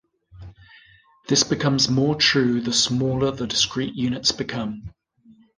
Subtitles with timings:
[1.27, 4.91] This becomes more true the smaller the discrete units become.